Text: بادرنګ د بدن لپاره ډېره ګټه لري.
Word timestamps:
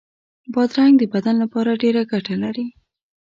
بادرنګ 0.53 0.93
د 0.99 1.03
بدن 1.13 1.35
لپاره 1.43 1.79
ډېره 1.81 2.01
ګټه 2.11 2.35
لري. 2.43 2.65